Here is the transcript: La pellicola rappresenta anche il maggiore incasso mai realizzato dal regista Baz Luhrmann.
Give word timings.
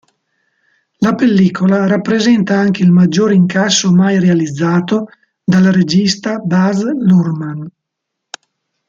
La 0.97 1.13
pellicola 1.13 1.85
rappresenta 1.85 2.57
anche 2.57 2.81
il 2.81 2.89
maggiore 2.89 3.35
incasso 3.35 3.91
mai 3.93 4.19
realizzato 4.19 5.05
dal 5.43 5.65
regista 5.65 6.39
Baz 6.39 6.81
Luhrmann. 6.81 7.67